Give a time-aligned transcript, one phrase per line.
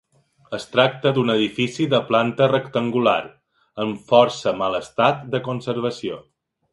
[0.57, 3.15] Es tracta d'un edifici de planta rectangular,
[3.87, 6.19] en força mal estat de conservació.